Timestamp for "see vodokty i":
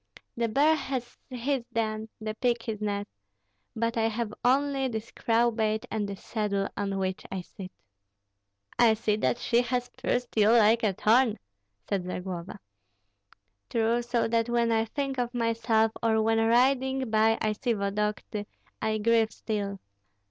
17.51-18.97